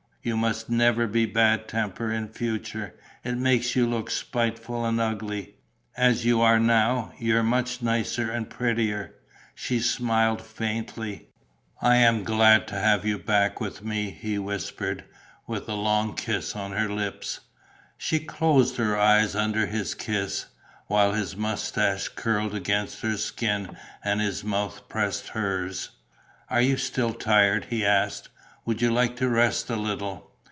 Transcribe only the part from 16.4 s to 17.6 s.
on her lips.